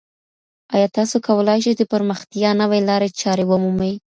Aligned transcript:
ایا 0.75 0.87
تاسو 0.97 1.15
کولای 1.27 1.59
شئ 1.65 1.73
د 1.77 1.83
پرمختیا 1.91 2.49
نوې 2.61 2.79
لارې 2.89 3.09
چارې 3.21 3.43
ومومئ؟ 3.47 3.93